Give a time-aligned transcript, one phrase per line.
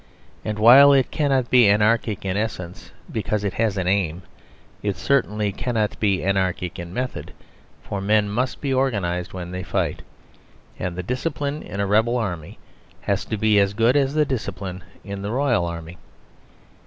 [0.43, 4.23] And while it cannot be anarchic in essence (because it has an aim),
[4.81, 7.33] it certainly cannot be anarchic in method;
[7.83, 10.01] for men must be organised when they fight;
[10.79, 12.57] and the discipline in a rebel army
[13.01, 15.99] has to be as good as the discipline in the royal army.